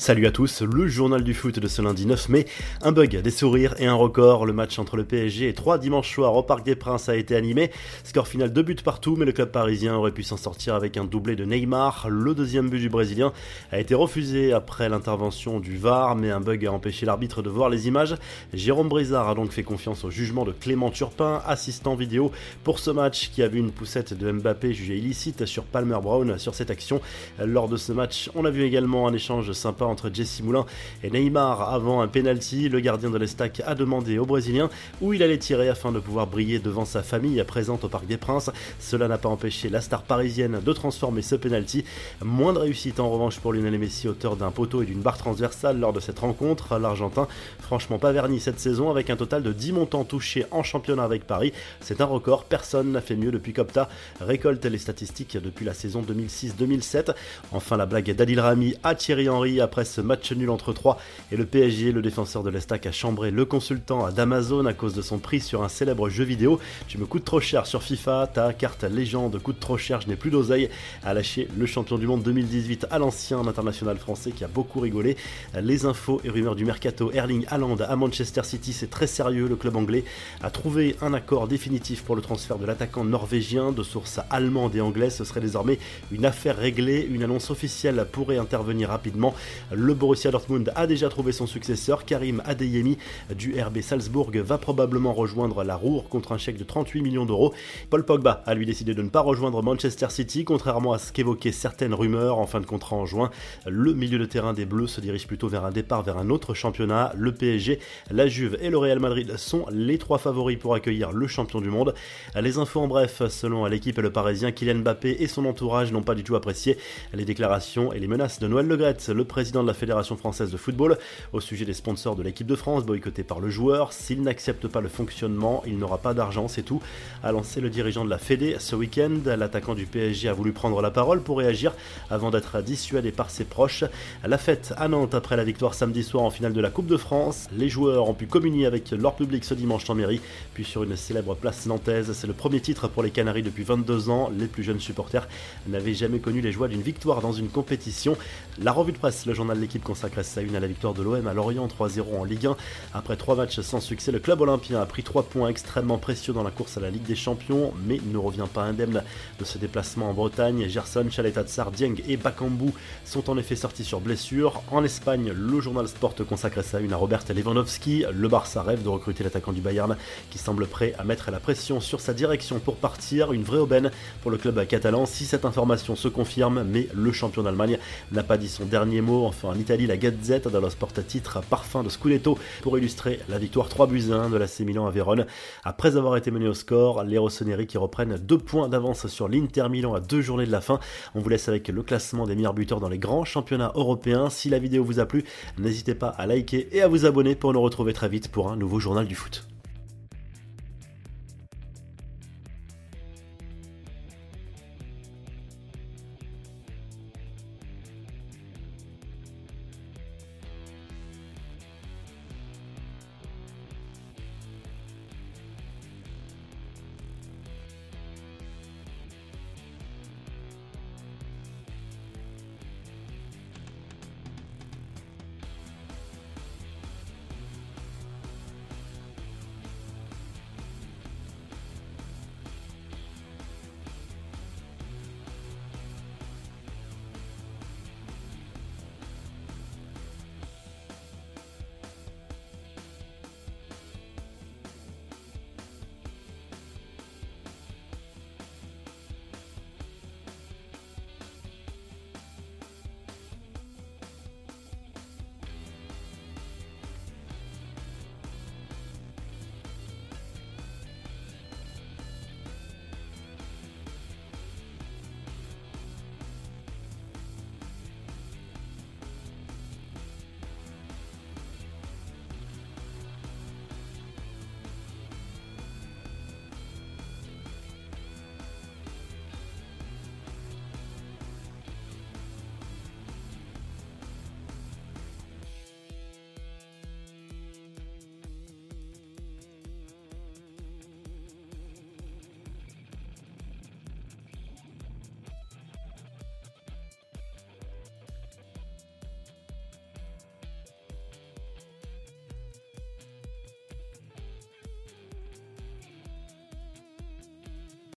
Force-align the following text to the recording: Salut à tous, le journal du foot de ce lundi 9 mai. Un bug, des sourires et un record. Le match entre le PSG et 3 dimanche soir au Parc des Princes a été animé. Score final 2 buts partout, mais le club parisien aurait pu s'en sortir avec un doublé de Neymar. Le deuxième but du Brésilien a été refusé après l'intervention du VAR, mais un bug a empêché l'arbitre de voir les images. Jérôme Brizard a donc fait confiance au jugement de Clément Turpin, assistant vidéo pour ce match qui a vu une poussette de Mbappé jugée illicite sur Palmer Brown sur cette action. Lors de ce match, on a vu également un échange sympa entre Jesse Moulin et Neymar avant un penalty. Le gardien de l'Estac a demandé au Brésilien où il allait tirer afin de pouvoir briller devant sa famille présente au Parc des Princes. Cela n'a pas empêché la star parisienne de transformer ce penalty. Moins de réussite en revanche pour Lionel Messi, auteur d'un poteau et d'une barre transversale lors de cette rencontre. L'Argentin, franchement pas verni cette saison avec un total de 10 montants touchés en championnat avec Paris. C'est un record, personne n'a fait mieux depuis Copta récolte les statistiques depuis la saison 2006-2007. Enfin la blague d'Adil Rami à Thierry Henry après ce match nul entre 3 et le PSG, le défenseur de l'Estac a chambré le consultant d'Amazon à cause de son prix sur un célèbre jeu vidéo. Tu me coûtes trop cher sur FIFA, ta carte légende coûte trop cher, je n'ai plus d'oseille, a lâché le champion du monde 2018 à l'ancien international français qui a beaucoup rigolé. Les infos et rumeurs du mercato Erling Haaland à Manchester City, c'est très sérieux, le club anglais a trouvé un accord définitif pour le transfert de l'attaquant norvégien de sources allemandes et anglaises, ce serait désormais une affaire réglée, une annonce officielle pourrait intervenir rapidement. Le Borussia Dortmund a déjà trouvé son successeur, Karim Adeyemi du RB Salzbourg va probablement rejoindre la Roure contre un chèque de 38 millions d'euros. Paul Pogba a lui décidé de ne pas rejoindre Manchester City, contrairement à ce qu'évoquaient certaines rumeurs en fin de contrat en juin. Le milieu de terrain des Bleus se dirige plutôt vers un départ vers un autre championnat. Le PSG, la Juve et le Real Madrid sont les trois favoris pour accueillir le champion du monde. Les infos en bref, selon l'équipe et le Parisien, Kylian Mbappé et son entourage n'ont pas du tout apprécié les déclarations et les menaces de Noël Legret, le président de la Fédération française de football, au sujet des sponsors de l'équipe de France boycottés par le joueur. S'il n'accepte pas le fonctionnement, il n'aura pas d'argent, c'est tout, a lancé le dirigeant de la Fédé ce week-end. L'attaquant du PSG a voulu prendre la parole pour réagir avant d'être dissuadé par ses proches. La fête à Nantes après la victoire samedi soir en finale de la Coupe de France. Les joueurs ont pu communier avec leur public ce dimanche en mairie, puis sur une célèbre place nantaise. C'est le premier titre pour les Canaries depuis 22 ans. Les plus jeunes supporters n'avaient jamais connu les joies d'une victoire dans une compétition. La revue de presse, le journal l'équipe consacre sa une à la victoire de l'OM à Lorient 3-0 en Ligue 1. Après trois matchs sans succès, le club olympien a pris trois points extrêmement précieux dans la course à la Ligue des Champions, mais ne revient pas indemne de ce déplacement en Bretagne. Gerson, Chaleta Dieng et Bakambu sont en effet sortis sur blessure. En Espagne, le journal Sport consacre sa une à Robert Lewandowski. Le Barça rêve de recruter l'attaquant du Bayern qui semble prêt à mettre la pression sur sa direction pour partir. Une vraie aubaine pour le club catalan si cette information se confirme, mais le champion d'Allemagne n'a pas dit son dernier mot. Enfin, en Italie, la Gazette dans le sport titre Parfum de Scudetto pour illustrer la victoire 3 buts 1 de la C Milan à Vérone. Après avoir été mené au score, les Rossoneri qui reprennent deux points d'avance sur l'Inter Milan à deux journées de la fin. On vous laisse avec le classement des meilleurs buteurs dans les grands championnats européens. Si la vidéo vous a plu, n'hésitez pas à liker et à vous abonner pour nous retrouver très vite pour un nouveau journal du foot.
Salut 0.00 0.26
à 0.26 0.30
tous, 0.30 0.62
le 0.62 0.86
journal 0.86 1.22
du 1.22 1.34
foot 1.34 1.58
de 1.58 1.68
ce 1.68 1.82
lundi 1.82 2.06
9 2.06 2.30
mai. 2.30 2.46
Un 2.80 2.90
bug, 2.90 3.20
des 3.20 3.30
sourires 3.30 3.74
et 3.78 3.86
un 3.86 3.92
record. 3.92 4.46
Le 4.46 4.54
match 4.54 4.78
entre 4.78 4.96
le 4.96 5.04
PSG 5.04 5.46
et 5.46 5.52
3 5.52 5.76
dimanche 5.76 6.14
soir 6.14 6.34
au 6.34 6.42
Parc 6.42 6.64
des 6.64 6.74
Princes 6.74 7.10
a 7.10 7.16
été 7.16 7.36
animé. 7.36 7.70
Score 8.02 8.26
final 8.26 8.50
2 8.50 8.62
buts 8.62 8.76
partout, 8.82 9.16
mais 9.16 9.26
le 9.26 9.32
club 9.32 9.50
parisien 9.50 9.94
aurait 9.94 10.12
pu 10.12 10.22
s'en 10.22 10.38
sortir 10.38 10.74
avec 10.74 10.96
un 10.96 11.04
doublé 11.04 11.36
de 11.36 11.44
Neymar. 11.44 12.06
Le 12.08 12.34
deuxième 12.34 12.70
but 12.70 12.78
du 12.78 12.88
Brésilien 12.88 13.34
a 13.72 13.78
été 13.78 13.94
refusé 13.94 14.54
après 14.54 14.88
l'intervention 14.88 15.60
du 15.60 15.76
VAR, 15.76 16.16
mais 16.16 16.30
un 16.30 16.40
bug 16.40 16.64
a 16.64 16.72
empêché 16.72 17.04
l'arbitre 17.04 17.42
de 17.42 17.50
voir 17.50 17.68
les 17.68 17.86
images. 17.86 18.14
Jérôme 18.54 18.88
Brizard 18.88 19.28
a 19.28 19.34
donc 19.34 19.50
fait 19.50 19.64
confiance 19.64 20.02
au 20.04 20.10
jugement 20.10 20.46
de 20.46 20.52
Clément 20.52 20.88
Turpin, 20.88 21.42
assistant 21.46 21.94
vidéo 21.94 22.32
pour 22.64 22.78
ce 22.78 22.90
match 22.90 23.30
qui 23.32 23.42
a 23.42 23.48
vu 23.48 23.58
une 23.58 23.70
poussette 23.70 24.14
de 24.14 24.32
Mbappé 24.32 24.72
jugée 24.72 24.96
illicite 24.96 25.44
sur 25.44 25.64
Palmer 25.64 25.98
Brown 26.02 26.38
sur 26.38 26.54
cette 26.54 26.70
action. 26.70 27.02
Lors 27.38 27.68
de 27.68 27.76
ce 27.76 27.92
match, 27.92 28.30
on 28.34 28.46
a 28.46 28.50
vu 28.50 28.62
également 28.62 29.06
un 29.06 29.12
échange 29.12 29.52
sympa 29.52 29.89
entre 29.90 30.10
Jesse 30.12 30.40
Moulin 30.42 30.64
et 31.02 31.10
Neymar 31.10 31.72
avant 31.72 32.00
un 32.00 32.08
penalty. 32.08 32.68
Le 32.68 32.80
gardien 32.80 33.10
de 33.10 33.18
l'Estac 33.18 33.62
a 33.66 33.74
demandé 33.74 34.18
au 34.18 34.26
Brésilien 34.26 34.70
où 35.00 35.12
il 35.12 35.22
allait 35.22 35.38
tirer 35.38 35.68
afin 35.68 35.92
de 35.92 36.00
pouvoir 36.00 36.26
briller 36.26 36.58
devant 36.58 36.84
sa 36.84 37.02
famille 37.02 37.42
présente 37.44 37.84
au 37.84 37.88
Parc 37.88 38.06
des 38.06 38.16
Princes. 38.16 38.50
Cela 38.78 39.08
n'a 39.08 39.18
pas 39.18 39.28
empêché 39.28 39.68
la 39.68 39.80
star 39.80 40.02
parisienne 40.02 40.60
de 40.64 40.72
transformer 40.72 41.22
ce 41.22 41.34
penalty. 41.34 41.84
Moins 42.24 42.52
de 42.52 42.58
réussite 42.58 43.00
en 43.00 43.10
revanche 43.10 43.38
pour 43.40 43.52
Lionel 43.52 43.78
Messi, 43.78 44.08
auteur 44.08 44.36
d'un 44.36 44.50
poteau 44.50 44.82
et 44.82 44.86
d'une 44.86 45.00
barre 45.00 45.18
transversale 45.18 45.78
lors 45.78 45.92
de 45.92 46.00
cette 46.00 46.18
rencontre. 46.18 46.78
L'Argentin, 46.78 47.28
franchement 47.58 47.98
pas 47.98 48.12
verni 48.12 48.40
cette 48.40 48.60
saison 48.60 48.90
avec 48.90 49.10
un 49.10 49.16
total 49.16 49.42
de 49.42 49.52
10 49.52 49.72
montants 49.72 50.04
touchés 50.04 50.46
en 50.50 50.62
championnat 50.62 51.04
avec 51.04 51.26
Paris. 51.26 51.52
C'est 51.80 52.00
un 52.00 52.06
record, 52.06 52.44
personne 52.44 52.92
n'a 52.92 53.00
fait 53.00 53.16
mieux 53.16 53.30
depuis 53.30 53.52
Copta 53.52 53.88
récolte 54.20 54.64
les 54.64 54.78
statistiques 54.78 55.36
depuis 55.36 55.64
la 55.64 55.74
saison 55.74 56.02
2006-2007. 56.02 57.14
Enfin 57.52 57.76
la 57.76 57.86
blague 57.86 58.14
d'Adil 58.14 58.40
Rami 58.40 58.74
à 58.82 58.94
Thierry 58.94 59.28
Henry 59.28 59.60
après 59.60 59.79
ce 59.84 60.00
match 60.00 60.32
nul 60.32 60.50
entre 60.50 60.72
3 60.72 60.98
et 61.32 61.36
le 61.36 61.46
PSG, 61.46 61.92
le 61.92 62.02
défenseur 62.02 62.42
de 62.42 62.50
l'Estac 62.50 62.86
a 62.86 62.92
chambré 62.92 63.30
le 63.30 63.44
consultant 63.44 64.10
d'Amazon 64.10 64.66
à 64.66 64.72
cause 64.72 64.94
de 64.94 65.02
son 65.02 65.18
prix 65.18 65.40
sur 65.40 65.62
un 65.62 65.68
célèbre 65.68 66.08
jeu 66.08 66.24
vidéo. 66.24 66.58
Tu 66.88 66.98
me 66.98 67.06
coûtes 67.06 67.24
trop 67.24 67.40
cher 67.40 67.66
sur 67.66 67.82
FIFA, 67.82 68.30
ta 68.32 68.52
carte 68.52 68.84
légende 68.84 69.38
coûte 69.40 69.60
trop 69.60 69.78
cher, 69.78 70.00
je 70.00 70.08
n'ai 70.08 70.16
plus 70.16 70.30
d'oseille, 70.30 70.68
a 71.04 71.14
lâché 71.14 71.48
le 71.56 71.66
champion 71.66 71.98
du 71.98 72.06
monde 72.06 72.22
2018 72.22 72.86
à 72.90 72.98
l'ancien 72.98 73.46
international 73.46 73.98
français 73.98 74.32
qui 74.32 74.44
a 74.44 74.48
beaucoup 74.48 74.80
rigolé. 74.80 75.16
Les 75.60 75.86
infos 75.86 76.20
et 76.24 76.30
rumeurs 76.30 76.56
du 76.56 76.64
mercato 76.64 77.10
Erling 77.12 77.44
Haaland 77.48 77.76
à 77.76 77.96
Manchester 77.96 78.42
City, 78.44 78.72
c'est 78.72 78.90
très 78.90 79.06
sérieux, 79.06 79.48
le 79.48 79.56
club 79.56 79.76
anglais 79.76 80.04
a 80.42 80.50
trouvé 80.50 80.96
un 81.02 81.14
accord 81.14 81.48
définitif 81.48 82.02
pour 82.02 82.16
le 82.16 82.22
transfert 82.22 82.58
de 82.58 82.66
l'attaquant 82.66 83.04
norvégien 83.04 83.72
de 83.72 83.82
sources 83.82 84.20
allemandes 84.30 84.74
et 84.74 84.80
anglaises, 84.80 85.16
ce 85.16 85.24
serait 85.24 85.40
désormais 85.40 85.78
une 86.10 86.24
affaire 86.24 86.56
réglée, 86.56 87.06
une 87.10 87.22
annonce 87.22 87.50
officielle 87.50 88.06
pourrait 88.10 88.38
intervenir 88.38 88.88
rapidement. 88.88 89.34
Le 89.72 89.94
Borussia 89.94 90.32
Dortmund 90.32 90.72
a 90.74 90.86
déjà 90.88 91.08
trouvé 91.08 91.30
son 91.30 91.46
successeur, 91.46 92.04
Karim 92.04 92.42
Adeyemi 92.44 92.98
du 93.36 93.60
RB 93.60 93.80
Salzbourg 93.80 94.30
va 94.34 94.58
probablement 94.58 95.12
rejoindre 95.12 95.62
la 95.62 95.76
Roure 95.76 96.08
contre 96.08 96.32
un 96.32 96.38
chèque 96.38 96.56
de 96.56 96.64
38 96.64 97.02
millions 97.02 97.24
d'euros. 97.24 97.54
Paul 97.88 98.04
Pogba 98.04 98.42
a 98.46 98.54
lui 98.54 98.66
décidé 98.66 98.94
de 98.94 99.02
ne 99.02 99.08
pas 99.08 99.20
rejoindre 99.20 99.62
Manchester 99.62 100.08
City, 100.10 100.44
contrairement 100.44 100.92
à 100.92 100.98
ce 100.98 101.12
qu'évoquaient 101.12 101.52
certaines 101.52 101.94
rumeurs 101.94 102.38
en 102.38 102.46
fin 102.46 102.60
de 102.60 102.66
contrat 102.66 102.96
en 102.96 103.06
juin. 103.06 103.30
Le 103.66 103.94
milieu 103.94 104.18
de 104.18 104.24
terrain 104.24 104.54
des 104.54 104.66
Bleus 104.66 104.88
se 104.88 105.00
dirige 105.00 105.28
plutôt 105.28 105.48
vers 105.48 105.64
un 105.64 105.70
départ 105.70 106.02
vers 106.02 106.18
un 106.18 106.30
autre 106.30 106.52
championnat. 106.52 107.12
Le 107.16 107.32
PSG, 107.32 107.78
la 108.10 108.26
Juve 108.26 108.58
et 108.60 108.70
le 108.70 108.78
Real 108.78 108.98
Madrid 108.98 109.36
sont 109.36 109.66
les 109.70 109.98
trois 109.98 110.18
favoris 110.18 110.58
pour 110.58 110.74
accueillir 110.74 111.12
le 111.12 111.28
champion 111.28 111.60
du 111.60 111.70
monde. 111.70 111.94
Les 112.40 112.58
infos 112.58 112.80
en 112.80 112.88
bref, 112.88 113.22
selon 113.28 113.66
l'équipe 113.66 113.98
et 113.98 114.02
le 114.02 114.10
Parisien, 114.10 114.50
Kylian 114.50 114.80
Mbappé 114.80 115.16
et 115.20 115.28
son 115.28 115.44
entourage 115.44 115.92
n'ont 115.92 116.02
pas 116.02 116.16
du 116.16 116.24
tout 116.24 116.34
apprécié 116.34 116.76
les 117.14 117.24
déclarations 117.24 117.92
et 117.92 118.00
les 118.00 118.08
menaces 118.08 118.40
de 118.40 118.48
Noël 118.48 118.66
Legret, 118.66 118.96
le 119.08 119.24
président 119.24 119.59
de 119.62 119.68
la 119.68 119.74
Fédération 119.74 120.16
française 120.16 120.50
de 120.50 120.56
football, 120.56 120.98
au 121.32 121.40
sujet 121.40 121.64
des 121.64 121.74
sponsors 121.74 122.16
de 122.16 122.22
l'équipe 122.22 122.46
de 122.46 122.56
France 122.56 122.84
boycottés 122.84 123.22
par 123.22 123.40
le 123.40 123.50
joueur. 123.50 123.92
S'il 123.92 124.22
n'accepte 124.22 124.68
pas 124.68 124.80
le 124.80 124.88
fonctionnement, 124.88 125.62
il 125.66 125.78
n'aura 125.78 125.98
pas 125.98 126.14
d'argent, 126.14 126.48
c'est 126.48 126.62
tout, 126.62 126.80
a 127.22 127.32
lancé 127.32 127.60
le 127.60 127.70
dirigeant 127.70 128.04
de 128.04 128.10
la 128.10 128.18
Fédé 128.18 128.56
ce 128.58 128.76
week-end. 128.76 129.20
L'attaquant 129.24 129.74
du 129.74 129.86
PSG 129.86 130.28
a 130.28 130.32
voulu 130.32 130.52
prendre 130.52 130.80
la 130.82 130.90
parole 130.90 131.22
pour 131.22 131.38
réagir 131.38 131.72
avant 132.10 132.30
d'être 132.30 132.62
dissuadé 132.62 133.12
par 133.12 133.30
ses 133.30 133.44
proches. 133.44 133.84
La 134.24 134.38
fête 134.38 134.74
à 134.76 134.88
Nantes 134.88 135.14
après 135.14 135.36
la 135.36 135.44
victoire 135.44 135.74
samedi 135.74 136.02
soir 136.02 136.24
en 136.24 136.30
finale 136.30 136.52
de 136.52 136.60
la 136.60 136.70
Coupe 136.70 136.86
de 136.86 136.96
France. 136.96 137.48
Les 137.56 137.68
joueurs 137.68 138.08
ont 138.08 138.14
pu 138.14 138.26
communier 138.26 138.66
avec 138.66 138.90
leur 138.90 139.14
public 139.14 139.44
ce 139.44 139.54
dimanche 139.54 139.88
en 139.88 139.94
mairie, 139.94 140.20
puis 140.54 140.64
sur 140.64 140.82
une 140.82 140.96
célèbre 140.96 141.34
place 141.34 141.66
nantaise. 141.66 142.12
C'est 142.12 142.26
le 142.26 142.32
premier 142.32 142.60
titre 142.60 142.88
pour 142.88 143.02
les 143.02 143.10
Canaries 143.10 143.42
depuis 143.42 143.64
22 143.64 144.10
ans. 144.10 144.30
Les 144.36 144.46
plus 144.46 144.62
jeunes 144.62 144.80
supporters 144.80 145.28
n'avaient 145.68 145.94
jamais 145.94 146.18
connu 146.18 146.40
les 146.40 146.52
joies 146.52 146.68
d'une 146.68 146.82
victoire 146.82 147.20
dans 147.20 147.32
une 147.32 147.48
compétition. 147.48 148.16
La 148.62 148.72
revue 148.72 148.92
de 148.92 148.98
presse, 148.98 149.26
le 149.26 149.34
journal 149.34 149.49
l'équipe 149.54 149.82
consacre 149.82 150.24
sa 150.24 150.40
une 150.42 150.56
à 150.56 150.60
la 150.60 150.66
victoire 150.66 150.94
de 150.94 151.02
l'OM 151.02 151.26
à 151.26 151.34
Lorient 151.34 151.66
3-0 151.66 152.18
en 152.18 152.24
Ligue 152.24 152.46
1. 152.46 152.56
Après 152.94 153.16
trois 153.16 153.34
matchs 153.34 153.60
sans 153.60 153.80
succès, 153.80 154.12
le 154.12 154.18
club 154.18 154.40
olympien 154.40 154.80
a 154.80 154.86
pris 154.86 155.02
trois 155.02 155.22
points 155.22 155.48
extrêmement 155.48 155.98
précieux 155.98 156.32
dans 156.32 156.42
la 156.42 156.50
course 156.50 156.76
à 156.76 156.80
la 156.80 156.90
Ligue 156.90 157.04
des 157.04 157.16
Champions, 157.16 157.72
mais 157.86 158.00
ne 158.12 158.18
revient 158.18 158.46
pas 158.52 158.62
indemne 158.62 159.02
de 159.38 159.44
ce 159.44 159.58
déplacement 159.58 160.10
en 160.10 160.14
Bretagne. 160.14 160.68
Gerson, 160.68 161.06
Chaleta 161.10 161.44
Dieng 161.70 161.96
et 162.08 162.16
Bakambu 162.16 162.72
sont 163.04 163.30
en 163.30 163.38
effet 163.38 163.56
sortis 163.56 163.84
sur 163.84 164.00
blessure. 164.00 164.62
En 164.70 164.84
Espagne, 164.84 165.32
le 165.32 165.60
journal 165.60 165.88
Sport 165.88 166.14
consacre 166.28 166.62
sa 166.62 166.80
une 166.80 166.92
à 166.92 166.96
Robert 166.96 167.24
Lewandowski. 167.28 168.04
Le 168.12 168.28
Barça 168.28 168.62
rêve 168.62 168.82
de 168.82 168.88
recruter 168.88 169.24
l'attaquant 169.24 169.52
du 169.52 169.60
Bayern 169.60 169.96
qui 170.30 170.38
semble 170.38 170.66
prêt 170.66 170.94
à 170.98 171.04
mettre 171.04 171.30
la 171.30 171.40
pression 171.40 171.80
sur 171.80 172.00
sa 172.00 172.14
direction 172.14 172.58
pour 172.58 172.76
partir. 172.76 173.32
Une 173.32 173.42
vraie 173.42 173.58
aubaine 173.58 173.90
pour 174.22 174.30
le 174.30 174.38
club 174.38 174.66
catalan 174.66 175.06
si 175.06 175.24
cette 175.24 175.44
information 175.44 175.96
se 175.96 176.08
confirme, 176.08 176.64
mais 176.64 176.88
le 176.94 177.12
champion 177.12 177.42
d'Allemagne 177.42 177.78
n'a 178.12 178.22
pas 178.22 178.36
dit 178.36 178.48
son 178.48 178.64
dernier 178.64 179.00
mot. 179.00 179.29
Enfin, 179.30 179.50
en 179.50 179.54
Italie, 179.54 179.86
la 179.86 179.96
Gazette 179.96 180.48
dans 180.48 180.60
le 180.60 180.68
sport 180.70 180.92
titre 180.92 181.40
Parfum 181.48 181.84
de 181.84 181.88
Scudetto 181.88 182.36
pour 182.62 182.76
illustrer 182.76 183.20
la 183.28 183.38
victoire 183.38 183.68
3 183.68 183.86
buts 183.86 184.10
1 184.10 184.28
de 184.28 184.36
la 184.36 184.48
C 184.48 184.64
Milan 184.64 184.88
à 184.88 184.90
Vérone. 184.90 185.24
Après 185.62 185.96
avoir 185.96 186.16
été 186.16 186.32
mené 186.32 186.48
au 186.48 186.52
score, 186.52 187.04
les 187.04 187.16
Rossoneri 187.16 187.68
qui 187.68 187.78
reprennent 187.78 188.16
deux 188.16 188.38
points 188.38 188.68
d'avance 188.68 189.06
sur 189.06 189.28
l'Inter 189.28 189.68
Milan 189.70 189.94
à 189.94 190.00
deux 190.00 190.20
journées 190.20 190.46
de 190.46 190.50
la 190.50 190.60
fin. 190.60 190.80
On 191.14 191.20
vous 191.20 191.28
laisse 191.28 191.48
avec 191.48 191.68
le 191.68 191.82
classement 191.84 192.26
des 192.26 192.34
meilleurs 192.34 192.54
buteurs 192.54 192.80
dans 192.80 192.88
les 192.88 192.98
grands 192.98 193.24
championnats 193.24 193.70
européens. 193.76 194.30
Si 194.30 194.48
la 194.48 194.58
vidéo 194.58 194.82
vous 194.82 194.98
a 194.98 195.06
plu, 195.06 195.22
n'hésitez 195.58 195.94
pas 195.94 196.08
à 196.08 196.26
liker 196.26 196.68
et 196.72 196.82
à 196.82 196.88
vous 196.88 197.06
abonner 197.06 197.36
pour 197.36 197.52
nous 197.52 197.62
retrouver 197.62 197.92
très 197.92 198.08
vite 198.08 198.32
pour 198.32 198.50
un 198.50 198.56
nouveau 198.56 198.80
journal 198.80 199.06
du 199.06 199.14
foot. 199.14 199.49